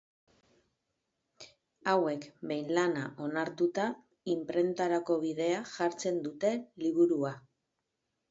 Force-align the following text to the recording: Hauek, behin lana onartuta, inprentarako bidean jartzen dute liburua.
Hauek, 1.91 2.23
behin 2.51 2.71
lana 2.77 3.03
onartuta, 3.27 3.85
inprentarako 4.35 5.17
bidean 5.25 5.67
jartzen 5.75 6.17
dute 6.27 6.55
liburua. 6.85 7.35